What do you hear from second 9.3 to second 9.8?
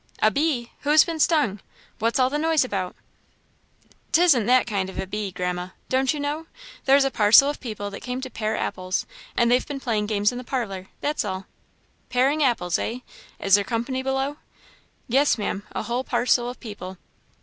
and they've been